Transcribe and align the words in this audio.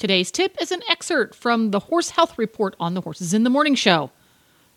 Today's 0.00 0.30
tip 0.30 0.56
is 0.62 0.72
an 0.72 0.80
excerpt 0.88 1.34
from 1.34 1.72
the 1.72 1.78
Horse 1.78 2.08
Health 2.08 2.38
Report 2.38 2.74
on 2.80 2.94
the 2.94 3.02
Horses 3.02 3.34
in 3.34 3.44
the 3.44 3.50
Morning 3.50 3.74
show. 3.74 4.10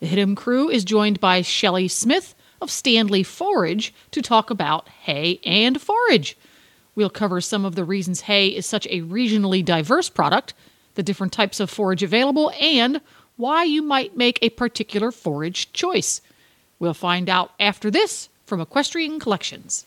The 0.02 0.08
Hit'em 0.08 0.36
crew 0.36 0.70
is 0.70 0.84
joined 0.84 1.22
by 1.22 1.42
Shelly 1.42 1.88
Smith 1.88 2.36
of 2.60 2.68
Standlee 2.68 3.26
Forage 3.26 3.94
to 4.12 4.22
talk 4.22 4.50
about 4.50 4.90
hay 4.90 5.40
and 5.46 5.82
forage. 5.82 6.38
We'll 6.94 7.10
cover 7.10 7.40
some 7.40 7.64
of 7.64 7.76
the 7.76 7.86
reasons 7.86 8.20
hay 8.20 8.48
is 8.50 8.66
such 8.66 8.86
a 8.88 9.00
regionally 9.04 9.64
diverse 9.64 10.10
product, 10.10 10.56
the 10.96 11.04
different 11.04 11.32
types 11.32 11.62
of 11.62 11.70
forage 11.70 12.04
available, 12.04 12.52
and 12.60 13.00
why 13.38 13.64
you 13.64 13.82
might 13.82 14.18
make 14.18 14.40
a 14.42 14.50
particular 14.50 15.10
forage 15.10 15.72
choice. 15.72 16.20
We'll 16.80 16.94
find 16.94 17.30
out 17.30 17.54
after 17.62 17.90
this 17.90 18.28
from 18.46 18.60
Equestrian 18.60 19.22
Collections. 19.22 19.86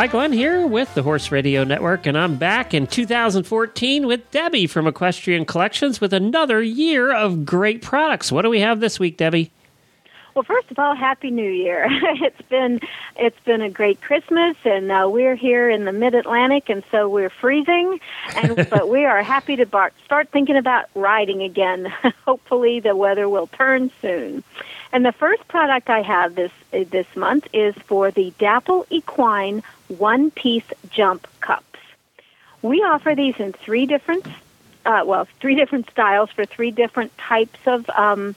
Hi, 0.00 0.06
Glenn 0.06 0.32
here 0.32 0.66
with 0.66 0.94
the 0.94 1.02
Horse 1.02 1.30
Radio 1.30 1.62
Network, 1.62 2.06
and 2.06 2.16
I'm 2.16 2.36
back 2.36 2.72
in 2.72 2.86
2014 2.86 4.06
with 4.06 4.30
Debbie 4.30 4.66
from 4.66 4.86
Equestrian 4.86 5.44
Collections 5.44 6.00
with 6.00 6.14
another 6.14 6.62
year 6.62 7.14
of 7.14 7.44
great 7.44 7.82
products. 7.82 8.32
What 8.32 8.40
do 8.40 8.48
we 8.48 8.60
have 8.60 8.80
this 8.80 8.98
week, 8.98 9.18
Debbie? 9.18 9.52
Well, 10.34 10.42
first 10.42 10.70
of 10.70 10.78
all, 10.78 10.94
Happy 10.94 11.30
New 11.30 11.50
Year! 11.50 11.86
it's 11.90 12.40
been 12.48 12.80
it's 13.16 13.38
been 13.44 13.60
a 13.60 13.68
great 13.68 14.00
Christmas, 14.00 14.56
and 14.64 14.90
uh, 14.90 15.06
we're 15.12 15.36
here 15.36 15.68
in 15.68 15.84
the 15.84 15.92
Mid 15.92 16.14
Atlantic, 16.14 16.70
and 16.70 16.82
so 16.90 17.06
we're 17.06 17.28
freezing, 17.28 18.00
and 18.36 18.56
but 18.70 18.88
we 18.88 19.04
are 19.04 19.22
happy 19.22 19.56
to 19.56 19.66
bar- 19.66 19.92
start 20.06 20.30
thinking 20.30 20.56
about 20.56 20.86
riding 20.94 21.42
again. 21.42 21.92
Hopefully, 22.24 22.80
the 22.80 22.96
weather 22.96 23.28
will 23.28 23.48
turn 23.48 23.90
soon. 24.00 24.44
And 24.92 25.04
the 25.04 25.12
first 25.12 25.46
product 25.46 25.88
I 25.88 26.02
have 26.02 26.34
this 26.34 26.52
this 26.72 27.06
month 27.14 27.46
is 27.52 27.74
for 27.74 28.10
the 28.10 28.32
Dapple 28.38 28.86
Equine 28.90 29.62
one 29.88 30.30
piece 30.30 30.64
jump 30.90 31.26
cups. 31.40 31.64
We 32.62 32.82
offer 32.82 33.14
these 33.14 33.36
in 33.38 33.52
three 33.52 33.86
different, 33.86 34.26
uh, 34.84 35.02
well, 35.06 35.26
three 35.40 35.54
different 35.54 35.90
styles 35.90 36.30
for 36.30 36.44
three 36.44 36.70
different 36.70 37.16
types 37.18 37.58
of 37.66 37.88
um, 37.90 38.34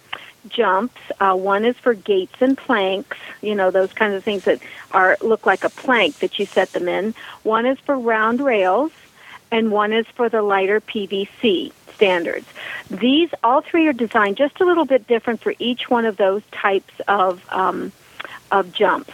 jumps. 0.47 0.99
Uh, 1.19 1.35
one 1.35 1.65
is 1.65 1.75
for 1.77 1.93
gates 1.93 2.35
and 2.39 2.57
planks, 2.57 3.17
you 3.41 3.55
know, 3.55 3.71
those 3.71 3.91
kinds 3.91 4.15
of 4.15 4.23
things 4.23 4.45
that 4.45 4.61
are 4.91 5.17
look 5.21 5.45
like 5.45 5.63
a 5.63 5.69
plank 5.69 6.19
that 6.19 6.39
you 6.39 6.45
set 6.45 6.71
them 6.71 6.87
in. 6.87 7.13
One 7.43 7.65
is 7.65 7.79
for 7.79 7.97
round 7.97 8.41
rails, 8.41 8.91
and 9.53 9.71
one 9.71 9.93
is 9.93 10.07
for 10.07 10.29
the 10.29 10.41
lighter 10.41 10.81
PVC 10.81 11.71
standards. 11.93 12.47
These, 12.89 13.29
all 13.43 13.61
three 13.61 13.87
are 13.87 13.93
designed 13.93 14.35
just 14.35 14.59
a 14.59 14.65
little 14.65 14.83
bit 14.83 15.05
different 15.07 15.41
for 15.41 15.53
each 15.59 15.89
one 15.91 16.05
of 16.05 16.17
those 16.17 16.41
types 16.51 16.93
of 17.07 17.45
um, 17.49 17.91
of 18.51 18.73
jumps. 18.73 19.13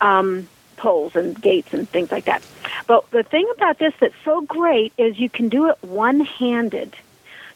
Um, 0.00 0.48
poles 0.76 1.14
and 1.14 1.40
gates 1.40 1.72
and 1.72 1.88
things 1.88 2.10
like 2.10 2.24
that. 2.24 2.42
But 2.88 3.08
the 3.12 3.22
thing 3.22 3.48
about 3.56 3.78
this 3.78 3.94
that's 4.00 4.14
so 4.24 4.40
great 4.40 4.92
is 4.98 5.16
you 5.16 5.30
can 5.30 5.48
do 5.48 5.68
it 5.68 5.76
one 5.82 6.20
handed. 6.20 6.96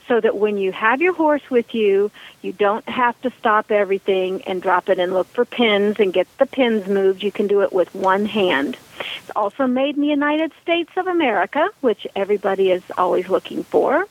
So 0.06 0.20
that 0.20 0.36
when 0.36 0.56
you 0.56 0.70
have 0.70 1.02
your 1.02 1.12
horse 1.12 1.50
with 1.50 1.74
you, 1.74 2.12
you 2.40 2.52
don't 2.52 2.88
have 2.88 3.20
to 3.22 3.32
stop 3.40 3.72
everything 3.72 4.42
and 4.42 4.62
drop 4.62 4.88
it 4.88 5.00
and 5.00 5.12
look 5.12 5.26
for 5.26 5.44
pins 5.44 5.96
and 5.98 6.12
get 6.12 6.28
the 6.38 6.46
pins 6.46 6.86
moved. 6.86 7.24
You 7.24 7.32
can 7.32 7.48
do 7.48 7.62
it 7.62 7.72
with 7.72 7.92
one 7.92 8.24
hand. 8.24 8.76
It's 8.98 9.30
also 9.34 9.66
made 9.66 9.96
in 9.96 10.02
the 10.02 10.08
United 10.08 10.52
States 10.62 10.90
of 10.96 11.06
America, 11.06 11.68
which 11.80 12.06
everybody 12.14 12.70
is 12.70 12.82
always 12.96 13.28
looking 13.28 13.64
for. 13.64 14.06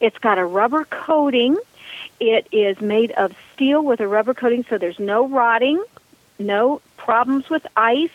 It's 0.00 0.18
got 0.18 0.38
a 0.38 0.44
rubber 0.44 0.84
coating. 0.84 1.56
It 2.20 2.48
is 2.52 2.80
made 2.80 3.12
of 3.12 3.34
steel 3.54 3.82
with 3.82 4.00
a 4.00 4.08
rubber 4.08 4.34
coating, 4.34 4.64
so 4.68 4.78
there's 4.78 4.98
no 4.98 5.28
rotting, 5.28 5.82
no 6.38 6.80
problems 6.96 7.48
with 7.48 7.66
ice. 7.76 8.10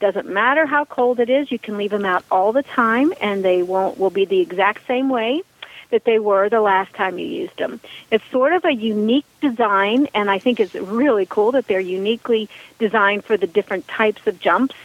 Doesn't 0.00 0.28
matter 0.28 0.64
how 0.64 0.84
cold 0.84 1.18
it 1.18 1.28
is, 1.28 1.50
you 1.50 1.58
can 1.58 1.76
leave 1.76 1.90
them 1.90 2.04
out 2.04 2.24
all 2.30 2.52
the 2.52 2.62
time 2.62 3.12
and 3.20 3.44
they 3.44 3.62
won't 3.62 3.98
will 3.98 4.10
be 4.10 4.24
the 4.24 4.40
exact 4.40 4.86
same 4.86 5.08
way 5.08 5.42
that 5.90 6.04
they 6.04 6.18
were 6.18 6.48
the 6.48 6.60
last 6.60 6.92
time 6.94 7.18
you 7.18 7.26
used 7.26 7.56
them. 7.56 7.80
It's 8.10 8.24
sort 8.30 8.52
of 8.52 8.64
a 8.64 8.72
unique 8.72 9.26
design 9.40 10.08
and 10.14 10.30
I 10.30 10.38
think 10.38 10.60
it's 10.60 10.74
really 10.74 11.26
cool 11.26 11.52
that 11.52 11.66
they're 11.66 11.80
uniquely 11.80 12.48
designed 12.78 13.24
for 13.24 13.36
the 13.36 13.46
different 13.46 13.88
types 13.88 14.26
of 14.26 14.38
jumps. 14.38 14.76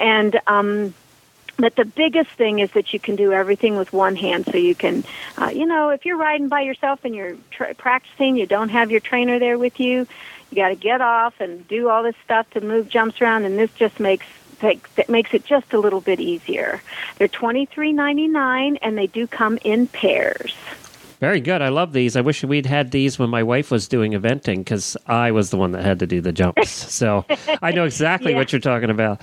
And 0.00 0.40
um 0.46 0.94
but 1.58 1.74
the 1.74 1.84
biggest 1.84 2.30
thing 2.30 2.60
is 2.60 2.70
that 2.72 2.92
you 2.92 3.00
can 3.00 3.16
do 3.16 3.32
everything 3.32 3.76
with 3.76 3.92
one 3.92 4.14
hand. 4.14 4.46
So 4.46 4.56
you 4.56 4.76
can, 4.76 5.02
uh, 5.36 5.50
you 5.52 5.66
know, 5.66 5.88
if 5.90 6.06
you're 6.06 6.16
riding 6.16 6.46
by 6.46 6.60
yourself 6.60 7.04
and 7.04 7.14
you're 7.16 7.36
tra- 7.50 7.74
practicing, 7.74 8.36
you 8.36 8.46
don't 8.46 8.68
have 8.68 8.92
your 8.92 9.00
trainer 9.00 9.40
there 9.40 9.58
with 9.58 9.80
you. 9.80 10.06
You 10.50 10.54
got 10.54 10.68
to 10.68 10.76
get 10.76 11.00
off 11.00 11.40
and 11.40 11.66
do 11.66 11.88
all 11.88 12.04
this 12.04 12.14
stuff 12.24 12.48
to 12.50 12.60
move 12.60 12.88
jumps 12.88 13.20
around, 13.20 13.44
and 13.44 13.58
this 13.58 13.72
just 13.72 13.98
makes 13.98 14.26
that 14.60 15.08
makes 15.08 15.34
it 15.34 15.44
just 15.44 15.72
a 15.72 15.78
little 15.78 16.00
bit 16.00 16.20
easier. 16.20 16.80
They're 17.16 17.28
twenty 17.28 17.66
three 17.66 17.92
ninety 17.92 18.28
nine, 18.28 18.76
and 18.76 18.96
they 18.96 19.06
do 19.06 19.26
come 19.26 19.58
in 19.64 19.88
pairs. 19.88 20.54
Very 21.20 21.40
good. 21.40 21.62
I 21.62 21.68
love 21.68 21.92
these. 21.92 22.14
I 22.16 22.20
wish 22.20 22.44
we'd 22.44 22.66
had 22.66 22.92
these 22.92 23.18
when 23.18 23.28
my 23.28 23.42
wife 23.42 23.70
was 23.70 23.88
doing 23.88 24.12
eventing 24.12 24.58
because 24.58 24.96
I 25.06 25.32
was 25.32 25.50
the 25.50 25.56
one 25.56 25.72
that 25.72 25.84
had 25.84 25.98
to 25.98 26.06
do 26.06 26.20
the 26.20 26.32
jumps. 26.32 26.86
So 26.98 27.24
I 27.62 27.70
know 27.70 27.84
exactly 27.84 28.32
yeah. 28.32 28.38
what 28.38 28.52
you're 28.52 28.60
talking 28.60 28.90
about. 28.90 29.20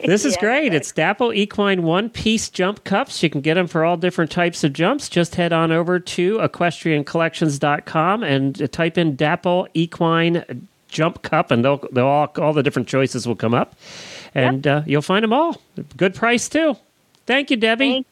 This 0.00 0.24
is 0.24 0.34
yeah, 0.34 0.40
great. 0.40 0.74
It's 0.74 0.90
Dapple 0.90 1.32
Equine 1.32 1.82
one 1.84 2.10
piece 2.10 2.48
jump 2.48 2.82
cups. 2.82 3.22
You 3.22 3.30
can 3.30 3.40
get 3.40 3.54
them 3.54 3.68
for 3.68 3.84
all 3.84 3.96
different 3.96 4.32
types 4.32 4.64
of 4.64 4.72
jumps. 4.72 5.08
Just 5.08 5.36
head 5.36 5.52
on 5.52 5.70
over 5.70 6.00
to 6.00 6.38
equestriancollections.com 6.38 8.22
and 8.24 8.72
type 8.72 8.98
in 8.98 9.14
Dapple 9.14 9.68
Equine 9.74 10.68
jump 10.88 11.22
cup, 11.22 11.50
and 11.50 11.64
they'll, 11.64 11.86
they'll 11.92 12.06
all, 12.06 12.32
all 12.38 12.52
the 12.52 12.62
different 12.62 12.88
choices 12.88 13.28
will 13.28 13.36
come 13.36 13.54
up 13.54 13.76
and 14.34 14.64
yep. 14.64 14.82
uh, 14.82 14.84
you'll 14.86 15.02
find 15.02 15.22
them 15.22 15.32
all. 15.32 15.60
Good 15.96 16.14
price, 16.14 16.48
too. 16.48 16.76
Thank 17.26 17.50
you, 17.50 17.56
Debbie. 17.56 17.92
Thank, 17.92 18.06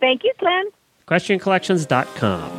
thank 0.00 0.24
you, 0.24 0.32
Glenn. 0.38 0.66
QuestionCollections.com. 1.08 2.58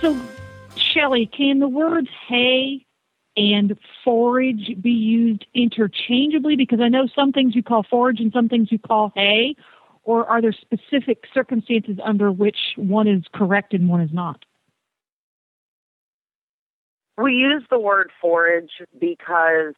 So, 0.00 0.20
Shelly, 0.76 1.26
can 1.26 1.60
the 1.60 1.68
words 1.68 2.08
hay 2.26 2.84
and 3.36 3.78
forage 4.02 4.72
be 4.80 4.90
used 4.90 5.46
interchangeably? 5.54 6.56
Because 6.56 6.80
I 6.80 6.88
know 6.88 7.06
some 7.14 7.30
things 7.30 7.54
you 7.54 7.62
call 7.62 7.84
forage 7.88 8.18
and 8.18 8.32
some 8.32 8.48
things 8.48 8.72
you 8.72 8.80
call 8.80 9.12
hay. 9.14 9.54
Or 10.02 10.26
are 10.26 10.42
there 10.42 10.52
specific 10.52 11.24
circumstances 11.32 11.98
under 12.04 12.32
which 12.32 12.58
one 12.76 13.06
is 13.06 13.22
correct 13.32 13.72
and 13.72 13.88
one 13.88 14.00
is 14.00 14.12
not? 14.12 14.44
We 17.16 17.32
use 17.34 17.62
the 17.70 17.78
word 17.78 18.10
forage 18.20 18.72
because 18.98 19.74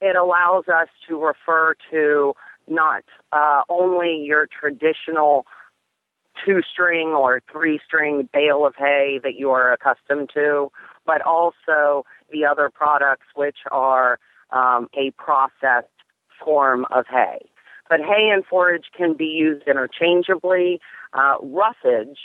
it 0.00 0.16
allows 0.16 0.64
us 0.68 0.88
to 1.08 1.24
refer 1.24 1.74
to 1.90 2.34
not 2.70 3.04
uh, 3.32 3.62
only 3.68 4.22
your 4.24 4.46
traditional 4.46 5.46
two 6.44 6.60
string 6.62 7.08
or 7.08 7.42
three 7.50 7.80
string 7.84 8.28
bale 8.32 8.64
of 8.64 8.74
hay 8.76 9.20
that 9.22 9.34
you 9.34 9.50
are 9.50 9.72
accustomed 9.72 10.30
to, 10.34 10.70
but 11.04 11.20
also 11.22 12.04
the 12.30 12.44
other 12.44 12.70
products 12.70 13.26
which 13.34 13.58
are 13.72 14.18
um, 14.50 14.88
a 14.94 15.10
processed 15.12 15.88
form 16.44 16.86
of 16.90 17.06
hay. 17.10 17.38
But 17.88 18.00
hay 18.00 18.30
and 18.32 18.44
forage 18.44 18.86
can 18.96 19.14
be 19.14 19.24
used 19.24 19.66
interchangeably. 19.66 20.80
Uh, 21.12 21.36
roughage 21.42 22.18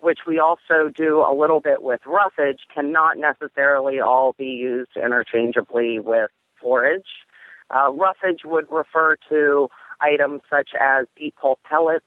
which 0.00 0.20
we 0.26 0.38
also 0.38 0.90
do 0.94 1.20
a 1.20 1.34
little 1.34 1.60
bit 1.60 1.82
with 1.82 2.00
roughage, 2.06 2.60
cannot 2.72 3.18
necessarily 3.18 4.00
all 4.00 4.34
be 4.38 4.46
used 4.46 4.96
interchangeably 4.96 5.98
with 5.98 6.30
forage. 6.60 7.26
Uh, 7.74 7.90
roughage 7.92 8.42
would 8.44 8.66
refer 8.70 9.16
to 9.28 9.68
items 10.00 10.42
such 10.50 10.70
as 10.78 11.06
beet 11.16 11.34
pulp 11.36 11.60
pellets 11.68 12.04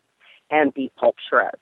and 0.49 0.73
beet 0.73 0.95
pulp 0.95 1.15
shreds. 1.27 1.57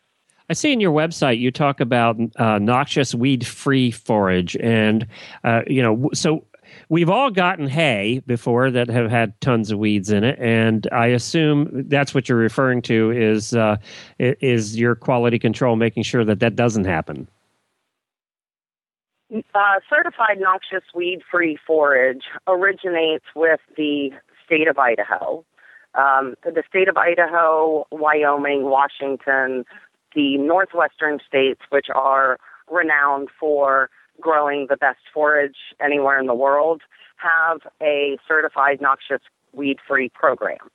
I 0.50 0.54
see 0.54 0.74
in 0.74 0.80
your 0.80 0.92
website 0.92 1.40
you 1.40 1.52
talk 1.52 1.80
about 1.80 2.18
uh, 2.38 2.58
noxious 2.58 3.14
weed-free 3.14 3.92
forage, 3.92 4.58
and 4.58 5.06
uh, 5.44 5.62
you 5.68 5.84
know, 5.84 6.10
so 6.14 6.44
we've 6.90 7.10
all 7.10 7.30
gotten 7.30 7.68
hay 7.68 8.22
before 8.26 8.72
that 8.72 8.90
have 8.90 9.12
had 9.12 9.40
tons 9.42 9.70
of 9.70 9.78
weeds 9.78 10.10
in 10.10 10.24
it, 10.24 10.40
and 10.40 10.88
I 10.92 11.08
assume 11.08 11.70
that's 11.88 12.16
what 12.16 12.28
you're 12.28 12.38
referring 12.40 12.82
to 12.84 13.12
is 13.12 13.54
uh, 13.54 13.78
is 14.18 14.76
your 14.76 14.96
quality 14.96 15.38
control 15.38 15.76
making 15.76 16.02
sure 16.02 16.26
that 16.26 16.40
that 16.40 16.56
doesn't 16.56 16.86
happen. 16.86 17.28
Uh, 19.32 19.80
certified 19.88 20.40
noxious 20.40 20.84
weed 20.96 21.20
free 21.30 21.60
forage 21.68 22.24
originates 22.48 23.26
with 23.36 23.60
the 23.78 24.10
state 24.44 24.68
of 24.68 24.80
Idaho. 24.80 25.46
Um, 25.96 26.36
the 26.44 26.64
state 26.68 26.88
of 26.88 26.98
Idaho, 26.98 27.86
Wyoming, 27.92 28.64
Washington, 28.64 29.66
the 30.16 30.38
northwestern 30.38 31.20
states, 31.26 31.62
which 31.70 31.88
are 31.94 32.38
renowned 32.70 33.30
for 33.40 33.90
growing 34.22 34.68
the 34.70 34.78
best 34.78 35.00
forage 35.14 35.58
anywhere 35.82 36.20
in 36.20 36.28
the 36.28 36.36
world, 36.36 36.82
have 37.18 37.62
a 37.82 38.18
certified 38.28 38.82
noxious 38.82 39.22
weed 39.54 39.78
free 39.88 40.10
program. 40.10 40.70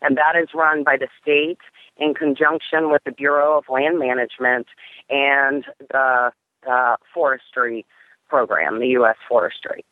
And 0.00 0.16
that 0.16 0.36
is 0.40 0.50
run 0.54 0.84
by 0.84 0.96
the 0.96 1.08
state 1.20 1.58
in 1.96 2.14
conjunction 2.14 2.90
with 2.90 3.02
the 3.04 3.12
Bureau 3.12 3.58
of 3.58 3.64
Land 3.68 3.98
Management 3.98 4.68
and 5.10 5.64
the 5.90 6.30
uh, 6.70 6.96
forestry 7.12 7.84
program, 8.28 8.78
the 8.78 8.88
U.S. 8.88 9.16
Forestry. 9.28 9.84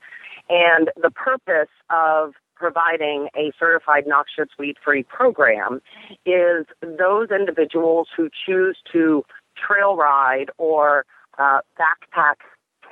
And 0.48 0.90
the 1.00 1.10
purpose 1.10 1.70
of 1.90 2.34
providing 2.56 3.28
a 3.36 3.52
certified 3.58 4.04
noxious 4.06 4.48
weed 4.58 4.76
free 4.82 5.02
program 5.02 5.80
is 6.24 6.66
those 6.82 7.28
individuals 7.30 8.08
who 8.16 8.28
choose 8.46 8.76
to 8.92 9.24
trail 9.56 9.96
ride 9.96 10.50
or 10.58 11.04
uh, 11.38 11.60
backpack 11.78 12.36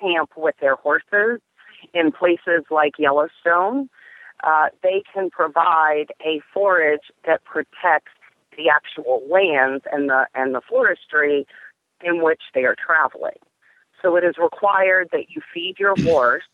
camp 0.01 0.31
with 0.37 0.55
their 0.61 0.77
horses 0.77 1.41
in 1.93 2.13
places 2.13 2.65
like 2.71 2.95
Yellowstone, 2.99 3.89
uh, 4.43 4.69
they 4.83 5.03
can 5.13 5.31
provide 5.31 6.07
a 6.25 6.41
forage 6.53 7.11
that 7.27 7.45
protects 7.45 8.13
the 8.57 8.69
actual 8.69 9.23
lands 9.31 9.85
and 9.91 10.09
the 10.09 10.27
and 10.35 10.55
the 10.55 10.61
forestry 10.69 11.47
in 12.03 12.23
which 12.23 12.43
they 12.55 12.65
are 12.65 12.77
traveling. 12.77 13.39
So 14.01 14.17
it 14.17 14.25
is 14.25 14.35
required 14.39 15.09
that 15.13 15.31
you 15.31 15.41
feed 15.53 15.77
your 15.79 15.97
horse 16.05 16.45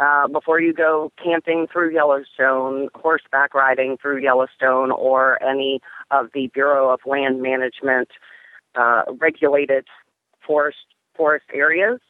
uh, 0.00 0.28
before 0.28 0.60
you 0.60 0.72
go 0.72 1.12
camping 1.22 1.66
through 1.72 1.92
Yellowstone, 1.92 2.88
horseback 2.94 3.54
riding 3.54 3.96
through 4.00 4.18
Yellowstone, 4.18 4.90
or 4.90 5.42
any 5.42 5.80
of 6.10 6.30
the 6.34 6.48
Bureau 6.48 6.92
of 6.92 7.00
Land 7.06 7.40
Management 7.42 8.08
uh, 8.74 9.02
regulated 9.18 9.86
forest 10.46 10.78
forest 11.16 11.46
areas. 11.52 12.00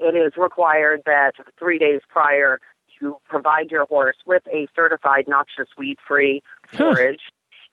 It 0.00 0.14
is 0.16 0.32
required 0.36 1.02
that 1.06 1.32
three 1.58 1.78
days 1.78 2.00
prior 2.08 2.60
you 3.00 3.18
provide 3.28 3.70
your 3.70 3.86
horse 3.86 4.16
with 4.26 4.42
a 4.52 4.66
certified 4.74 5.26
noxious 5.28 5.68
weed 5.76 5.98
free 6.06 6.42
forage, 6.72 7.20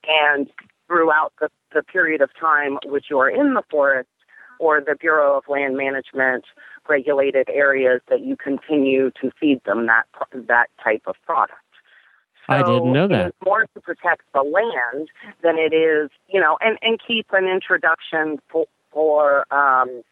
and 0.06 0.48
throughout 0.86 1.32
the, 1.40 1.48
the 1.74 1.82
period 1.82 2.20
of 2.20 2.30
time 2.38 2.78
which 2.84 3.06
you 3.10 3.18
are 3.18 3.28
in 3.28 3.54
the 3.54 3.62
forest, 3.70 4.08
or 4.58 4.80
the 4.80 4.96
Bureau 4.98 5.36
of 5.36 5.44
Land 5.48 5.76
Management 5.76 6.44
regulated 6.88 7.48
areas 7.48 8.00
that 8.08 8.20
you 8.20 8.36
continue 8.36 9.10
to 9.20 9.30
feed 9.38 9.60
them 9.64 9.86
that 9.86 10.04
that 10.32 10.68
type 10.82 11.02
of 11.06 11.16
product. 11.24 11.60
So 12.46 12.54
I 12.54 12.62
didn't 12.62 12.92
know 12.92 13.08
that. 13.08 13.28
It's 13.28 13.36
more 13.44 13.66
to 13.74 13.80
protect 13.80 14.22
the 14.32 14.42
land 14.42 15.08
than 15.42 15.56
it 15.58 15.74
is, 15.74 16.10
you 16.28 16.40
know, 16.40 16.56
and 16.60 16.78
and 16.82 17.00
keep 17.06 17.26
an 17.32 17.46
introduction 17.46 18.38
for 18.48 18.66
for 18.92 19.52
um, 19.52 20.02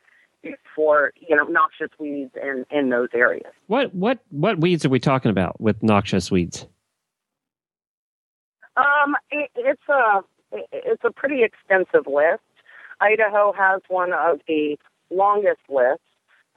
for 0.74 1.12
you 1.16 1.36
know 1.36 1.44
noxious 1.44 1.90
weeds 1.98 2.32
in 2.40 2.66
in 2.70 2.90
those 2.90 3.08
areas. 3.14 3.52
What 3.68 3.94
what 3.94 4.18
what 4.30 4.60
weeds 4.60 4.84
are 4.84 4.88
we 4.88 4.98
talking 4.98 5.30
about 5.30 5.60
with 5.60 5.82
noxious 5.82 6.30
weeds? 6.30 6.66
Um, 8.76 9.14
it, 9.30 9.50
it's 9.54 9.88
a 9.88 10.20
it's 10.72 11.04
a 11.04 11.10
pretty 11.10 11.42
extensive 11.42 12.06
list. 12.06 12.42
Idaho 13.04 13.52
has 13.52 13.82
one 13.88 14.12
of 14.12 14.40
the 14.48 14.78
longest 15.10 15.60
lists, 15.68 16.04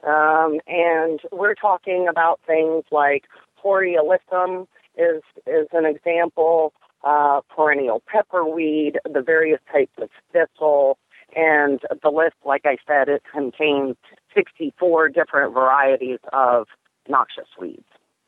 um, 0.05 0.59
and 0.65 1.19
we're 1.31 1.55
talking 1.55 2.07
about 2.09 2.39
things 2.47 2.85
like 2.89 3.25
Hordeolithum 3.63 4.67
is 4.97 5.21
is 5.45 5.67
an 5.73 5.85
example, 5.85 6.73
uh, 7.03 7.41
perennial 7.53 8.01
pepperweed, 8.07 8.95
the 9.03 9.21
various 9.21 9.59
types 9.71 9.91
of 10.01 10.09
thistle, 10.31 10.97
and 11.35 11.81
the 12.01 12.09
list, 12.09 12.35
like 12.45 12.65
I 12.65 12.77
said, 12.87 13.09
it 13.09 13.23
contains 13.31 13.97
64 14.33 15.09
different 15.09 15.53
varieties 15.53 16.19
of 16.31 16.67
noxious 17.09 17.49
weeds. 17.59 17.83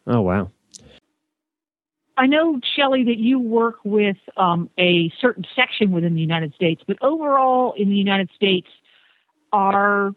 Oh 0.07 0.21
wow! 0.21 0.51
I 2.19 2.25
know, 2.25 2.59
Shelly, 2.75 3.05
that 3.05 3.17
you 3.17 3.39
work 3.39 3.77
with 3.85 4.17
um, 4.35 4.69
a 4.77 5.09
certain 5.21 5.45
section 5.55 5.91
within 5.91 6.15
the 6.15 6.21
United 6.21 6.53
States, 6.53 6.83
but 6.85 6.97
overall 7.01 7.73
in 7.77 7.89
the 7.89 7.95
United 7.95 8.29
States, 8.35 8.67
are 9.53 10.11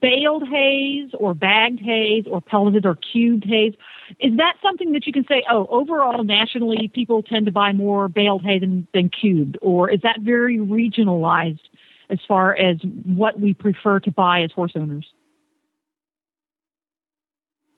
baled 0.00 0.48
hays 0.48 1.10
or 1.14 1.32
bagged 1.32 1.78
hays 1.78 2.24
or 2.28 2.40
pelleted 2.40 2.84
or 2.86 2.96
cubed 2.96 3.44
hays, 3.44 3.74
is 4.18 4.36
that 4.36 4.56
something 4.60 4.90
that 4.92 5.06
you 5.06 5.12
can 5.12 5.24
say, 5.28 5.44
oh, 5.48 5.66
overall 5.70 6.24
nationally 6.24 6.90
people 6.92 7.22
tend 7.22 7.46
to 7.46 7.52
buy 7.52 7.72
more 7.72 8.08
baled 8.08 8.42
hay 8.42 8.58
than, 8.58 8.88
than 8.92 9.08
cubed? 9.08 9.56
Or 9.62 9.88
is 9.88 10.00
that 10.02 10.22
very 10.22 10.58
regionalized 10.58 11.60
as 12.10 12.18
far 12.26 12.56
as 12.56 12.78
what 13.04 13.38
we 13.38 13.54
prefer 13.54 14.00
to 14.00 14.10
buy 14.10 14.42
as 14.42 14.50
horse 14.50 14.72
owners? 14.74 15.06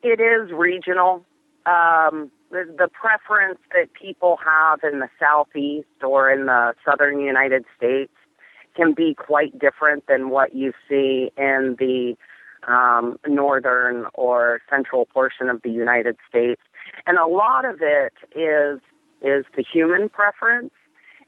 It 0.02 0.18
is 0.18 0.50
regional. 0.50 1.26
Um, 1.66 2.30
the, 2.50 2.88
preference 2.92 3.58
that 3.72 3.92
people 3.92 4.38
have 4.44 4.80
in 4.82 5.00
the 5.00 5.08
southeast 5.18 6.02
or 6.02 6.30
in 6.30 6.46
the 6.46 6.74
southern 6.84 7.20
United 7.20 7.64
States 7.76 8.12
can 8.74 8.92
be 8.92 9.14
quite 9.14 9.58
different 9.58 10.06
than 10.06 10.30
what 10.30 10.54
you 10.54 10.72
see 10.88 11.30
in 11.36 11.76
the 11.78 12.16
um, 12.66 13.18
northern 13.26 14.06
or 14.14 14.60
central 14.68 15.06
portion 15.06 15.48
of 15.48 15.62
the 15.62 15.70
United 15.70 16.16
States, 16.28 16.60
and 17.06 17.18
a 17.18 17.26
lot 17.26 17.64
of 17.64 17.76
it 17.80 18.12
is 18.34 18.80
is 19.22 19.44
the 19.56 19.64
human 19.72 20.08
preference, 20.08 20.72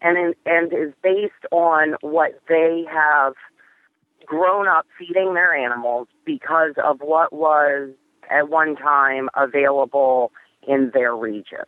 and 0.02 0.18
in, 0.18 0.34
and 0.46 0.72
is 0.72 0.92
based 1.02 1.46
on 1.50 1.94
what 2.00 2.40
they 2.48 2.84
have 2.90 3.34
grown 4.26 4.68
up 4.68 4.86
feeding 4.98 5.34
their 5.34 5.54
animals 5.54 6.08
because 6.26 6.74
of 6.82 7.00
what 7.00 7.32
was 7.32 7.90
at 8.30 8.50
one 8.50 8.76
time 8.76 9.28
available 9.34 10.30
in 10.68 10.90
their 10.94 11.16
region. 11.16 11.66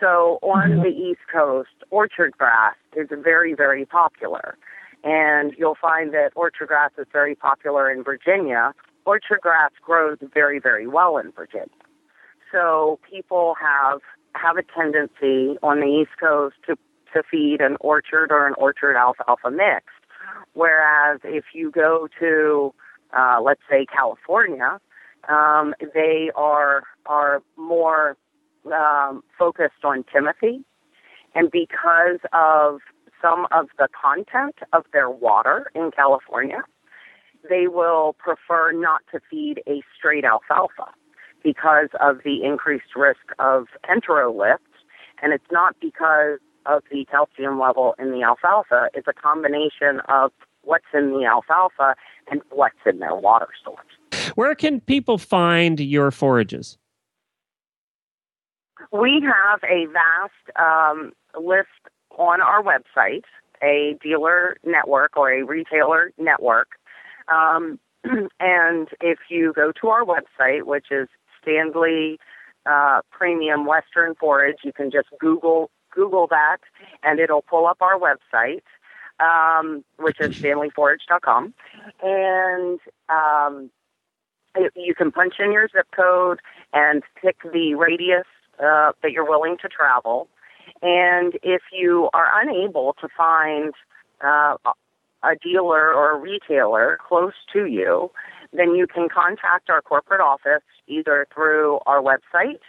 So 0.00 0.38
on 0.42 0.70
mm-hmm. 0.70 0.82
the 0.82 0.88
East 0.88 1.20
Coast, 1.32 1.70
orchard 1.90 2.32
grass 2.36 2.74
is 2.96 3.08
very, 3.10 3.54
very 3.54 3.86
popular. 3.86 4.56
And 5.04 5.52
you'll 5.56 5.78
find 5.80 6.12
that 6.14 6.30
orchard 6.34 6.68
grass 6.68 6.90
is 6.98 7.06
very 7.12 7.34
popular 7.34 7.90
in 7.90 8.02
Virginia. 8.02 8.72
Orchard 9.06 9.40
grass 9.40 9.70
grows 9.82 10.18
very, 10.32 10.58
very 10.58 10.86
well 10.86 11.18
in 11.18 11.30
Virginia. 11.32 11.68
So 12.50 12.98
people 13.08 13.54
have 13.60 14.00
have 14.34 14.56
a 14.56 14.62
tendency 14.62 15.56
on 15.62 15.80
the 15.80 15.86
East 15.86 16.18
Coast 16.18 16.56
to, 16.66 16.76
to 17.12 17.22
feed 17.30 17.60
an 17.60 17.76
orchard 17.80 18.32
or 18.32 18.46
an 18.46 18.54
orchard 18.58 18.96
alfalfa 18.96 19.50
mix. 19.50 19.86
Whereas 20.54 21.20
if 21.22 21.44
you 21.52 21.70
go 21.70 22.08
to, 22.18 22.74
uh, 23.16 23.40
let's 23.40 23.60
say, 23.70 23.86
California, 23.86 24.80
um, 25.28 25.74
they 25.94 26.30
are 26.34 26.82
are 27.06 27.42
more 27.56 28.16
um, 28.72 29.22
focused 29.38 29.84
on 29.84 30.04
Timothy, 30.12 30.64
and 31.34 31.50
because 31.50 32.20
of 32.32 32.80
some 33.20 33.46
of 33.50 33.68
the 33.78 33.88
content 34.00 34.56
of 34.72 34.84
their 34.92 35.10
water 35.10 35.70
in 35.74 35.90
California, 35.90 36.62
they 37.48 37.66
will 37.66 38.14
prefer 38.18 38.72
not 38.72 39.02
to 39.12 39.20
feed 39.30 39.62
a 39.66 39.82
straight 39.96 40.24
alfalfa 40.24 40.92
because 41.42 41.88
of 42.00 42.18
the 42.24 42.42
increased 42.42 42.96
risk 42.96 43.32
of 43.38 43.66
enteroliths. 43.90 44.58
And 45.22 45.32
it's 45.32 45.44
not 45.50 45.76
because 45.80 46.38
of 46.66 46.82
the 46.90 47.04
calcium 47.10 47.60
level 47.60 47.94
in 47.98 48.10
the 48.10 48.22
alfalfa, 48.22 48.88
it's 48.94 49.08
a 49.08 49.12
combination 49.12 50.00
of 50.08 50.32
what's 50.62 50.86
in 50.94 51.10
the 51.10 51.26
alfalfa 51.26 51.94
and 52.30 52.40
what's 52.50 52.78
in 52.86 52.98
their 52.98 53.14
water 53.14 53.48
source. 53.62 54.30
Where 54.34 54.54
can 54.54 54.80
people 54.80 55.18
find 55.18 55.78
your 55.78 56.10
forages? 56.10 56.78
We 58.94 59.20
have 59.26 59.58
a 59.64 59.86
vast 59.86 60.56
um, 60.56 61.14
list 61.36 61.66
on 62.16 62.40
our 62.40 62.62
website, 62.62 63.24
a 63.60 63.98
dealer 64.00 64.56
network 64.64 65.16
or 65.16 65.32
a 65.32 65.42
retailer 65.42 66.12
network. 66.16 66.68
Um, 67.26 67.80
and 68.38 68.88
if 69.00 69.18
you 69.28 69.52
go 69.52 69.72
to 69.80 69.88
our 69.88 70.04
website, 70.04 70.62
which 70.62 70.92
is 70.92 71.08
Standlee 71.44 72.18
uh, 72.66 73.00
Premium 73.10 73.66
Western 73.66 74.14
Forage, 74.14 74.58
you 74.62 74.72
can 74.72 74.92
just 74.92 75.08
Google 75.18 75.70
Google 75.92 76.28
that, 76.28 76.58
and 77.02 77.18
it'll 77.18 77.42
pull 77.42 77.66
up 77.66 77.78
our 77.80 77.98
website, 77.98 78.62
um, 79.18 79.84
which 79.98 80.20
is 80.20 80.36
StandleeForage.com, 80.40 81.52
and 82.00 82.80
um, 83.08 83.70
you 84.76 84.94
can 84.94 85.10
punch 85.10 85.34
in 85.40 85.50
your 85.50 85.68
zip 85.68 85.86
code 85.94 86.38
and 86.72 87.02
pick 87.20 87.36
the 87.42 87.74
radius 87.74 88.26
uh, 88.58 88.92
that 89.02 89.12
you're 89.12 89.28
willing 89.28 89.56
to 89.62 89.68
travel. 89.68 90.28
And 90.82 91.34
if 91.42 91.62
you 91.72 92.08
are 92.12 92.28
unable 92.42 92.94
to 93.00 93.08
find 93.16 93.74
uh, 94.20 94.56
a 95.22 95.36
dealer 95.42 95.92
or 95.92 96.16
a 96.16 96.18
retailer 96.18 96.98
close 97.06 97.34
to 97.52 97.66
you, 97.66 98.10
then 98.52 98.74
you 98.74 98.86
can 98.86 99.08
contact 99.08 99.70
our 99.70 99.82
corporate 99.82 100.20
office 100.20 100.62
either 100.86 101.26
through 101.34 101.80
our 101.86 102.00
website 102.02 102.60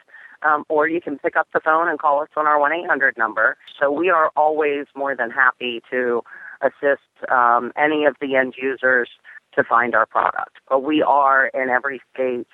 um, 0.45 0.63
or 0.69 0.87
you 0.87 1.01
can 1.01 1.17
pick 1.17 1.35
up 1.35 1.47
the 1.53 1.59
phone 1.59 1.89
and 1.89 1.99
call 1.99 2.21
us 2.21 2.29
on 2.35 2.47
our 2.47 2.59
1 2.59 2.71
800 2.71 3.17
number. 3.17 3.57
So 3.79 3.91
we 3.91 4.09
are 4.09 4.31
always 4.35 4.85
more 4.95 5.15
than 5.15 5.31
happy 5.31 5.81
to 5.91 6.21
assist 6.61 7.31
um, 7.31 7.71
any 7.77 8.05
of 8.05 8.15
the 8.21 8.35
end 8.35 8.55
users 8.61 9.09
to 9.55 9.63
find 9.63 9.95
our 9.95 10.05
product. 10.05 10.57
But 10.69 10.83
we 10.83 11.01
are 11.01 11.47
in 11.47 11.69
every 11.69 12.01
state, 12.13 12.47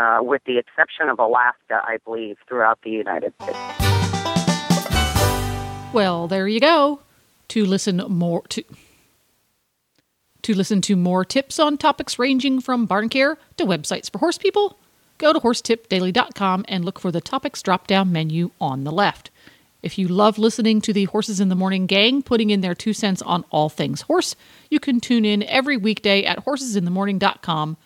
uh, 0.00 0.18
with 0.22 0.42
the 0.44 0.56
exception 0.58 1.08
of 1.08 1.18
Alaska, 1.18 1.82
I 1.84 1.98
believe, 2.04 2.38
throughout 2.48 2.78
the 2.82 2.90
United 2.90 3.34
States. 3.42 3.58
Well, 5.92 6.26
there 6.26 6.48
you 6.48 6.60
go. 6.60 7.00
To 7.48 7.66
listen 7.66 7.96
more 8.08 8.42
to 8.48 8.64
to 10.42 10.56
listen 10.56 10.80
to 10.82 10.96
more 10.96 11.24
tips 11.24 11.58
on 11.58 11.76
topics 11.76 12.18
ranging 12.18 12.60
from 12.60 12.86
barn 12.86 13.10
care 13.10 13.36
to 13.58 13.66
websites 13.66 14.10
for 14.10 14.18
horse 14.18 14.38
people, 14.38 14.78
go 15.18 15.34
to 15.34 15.40
horsetipdaily.com 15.40 16.64
and 16.66 16.84
look 16.84 16.98
for 16.98 17.12
the 17.12 17.20
topics 17.20 17.60
drop 17.60 17.86
down 17.86 18.10
menu 18.10 18.50
on 18.58 18.84
the 18.84 18.92
left. 18.92 19.30
If 19.82 19.98
you 19.98 20.08
love 20.08 20.38
listening 20.38 20.80
to 20.82 20.92
the 20.92 21.04
Horses 21.06 21.40
in 21.40 21.48
the 21.48 21.54
Morning 21.54 21.86
gang 21.86 22.22
putting 22.22 22.50
in 22.50 22.60
their 22.60 22.74
two 22.74 22.92
cents 22.92 23.20
on 23.22 23.44
all 23.50 23.68
things 23.68 24.02
horse, 24.02 24.36
you 24.70 24.78
can 24.78 25.00
tune 25.00 25.24
in 25.24 25.42
every 25.42 25.76
weekday 25.76 26.24
at 26.24 26.44
horsesinthemorning.com 26.44 27.76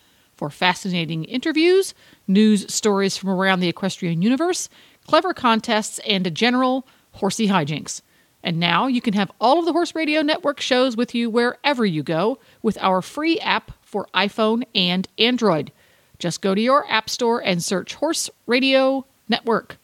for 0.45 0.51
fascinating 0.51 1.25
interviews, 1.25 1.95
news 2.29 2.71
stories 2.71 3.17
from 3.17 3.31
around 3.31 3.61
the 3.61 3.69
equestrian 3.69 4.21
universe, 4.21 4.69
clever 5.07 5.33
contests, 5.33 5.99
and 6.01 6.27
a 6.27 6.31
general 6.31 6.87
horsey 7.13 7.49
hijinks. 7.49 8.03
And 8.43 8.61
now 8.61 8.87
you 8.87 9.01
can 9.01 9.15
have 9.15 9.33
all 9.41 9.59
of 9.59 9.65
the 9.65 9.73
Horse 9.73 9.95
Radio 9.95 10.21
Network 10.21 10.61
shows 10.61 10.99
with 10.99 11.15
you 11.15 11.31
wherever 11.31 11.87
you 11.87 12.03
go 12.03 12.39
with 12.61 12.77
our 12.83 13.01
free 13.01 13.41
app 13.41 13.73
for 13.81 14.07
iPhone 14.13 14.65
and 14.75 15.09
Android. 15.19 15.73
Just 16.19 16.43
go 16.43 16.55
to 16.55 16.61
your 16.61 16.85
app 16.93 17.09
store 17.09 17.43
and 17.43 17.65
search 17.65 17.95
Horse 17.95 18.29
Radio 18.47 19.07
Network. 19.31 19.79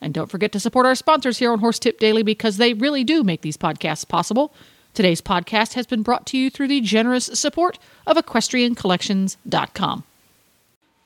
And 0.00 0.14
don't 0.14 0.30
forget 0.30 0.52
to 0.52 0.60
support 0.60 0.86
our 0.86 0.94
sponsors 0.94 1.38
here 1.38 1.50
on 1.50 1.58
Horse 1.58 1.80
Tip 1.80 1.98
Daily 1.98 2.22
because 2.22 2.58
they 2.58 2.72
really 2.72 3.02
do 3.02 3.24
make 3.24 3.40
these 3.40 3.56
podcasts 3.56 4.06
possible. 4.06 4.54
Today's 4.94 5.20
podcast 5.20 5.74
has 5.74 5.86
been 5.86 6.02
brought 6.02 6.26
to 6.26 6.36
you 6.38 6.50
through 6.50 6.68
the 6.68 6.80
generous 6.80 7.26
support 7.26 7.78
of 8.06 8.16
EquestrianCollections.com. 8.16 10.04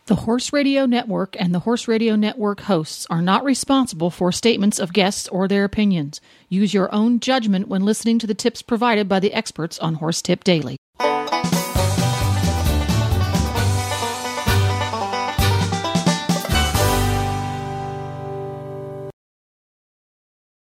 The 0.06 0.16
Horse 0.16 0.52
Radio 0.52 0.84
Network 0.84 1.36
and 1.38 1.54
the 1.54 1.60
Horse 1.60 1.86
Radio 1.86 2.16
Network 2.16 2.62
hosts 2.62 3.06
are 3.08 3.22
not 3.22 3.44
responsible 3.44 4.10
for 4.10 4.32
statements 4.32 4.80
of 4.80 4.92
guests 4.92 5.28
or 5.28 5.46
their 5.46 5.64
opinions. 5.64 6.20
Use 6.48 6.74
your 6.74 6.92
own 6.92 7.20
judgment 7.20 7.68
when 7.68 7.84
listening 7.84 8.18
to 8.18 8.26
the 8.26 8.34
tips 8.34 8.62
provided 8.62 9.08
by 9.08 9.20
the 9.20 9.32
experts 9.32 9.78
on 9.78 9.94
Horse 9.94 10.20
Tip 10.20 10.42
Daily. 10.42 10.76